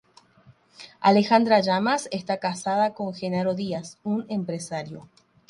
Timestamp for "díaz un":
3.53-4.25